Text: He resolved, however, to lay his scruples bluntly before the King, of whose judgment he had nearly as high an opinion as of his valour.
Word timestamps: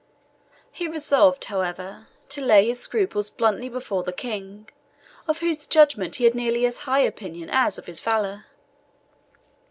He 0.71 0.87
resolved, 0.87 1.45
however, 1.45 2.07
to 2.29 2.41
lay 2.41 2.65
his 2.67 2.79
scruples 2.79 3.29
bluntly 3.29 3.69
before 3.69 4.01
the 4.01 4.11
King, 4.11 4.67
of 5.27 5.41
whose 5.41 5.67
judgment 5.67 6.15
he 6.15 6.23
had 6.23 6.33
nearly 6.33 6.65
as 6.65 6.79
high 6.89 7.01
an 7.01 7.07
opinion 7.07 7.51
as 7.51 7.77
of 7.77 7.85
his 7.85 7.99
valour. 7.99 8.45